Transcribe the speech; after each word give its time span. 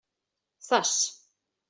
Zas! 0.67 0.91